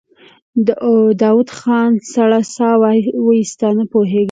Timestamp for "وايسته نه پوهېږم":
3.25-4.19